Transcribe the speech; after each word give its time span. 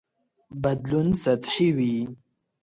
بدلون 0.61 1.07
سطحي 1.23 1.69
وي. 1.77 1.95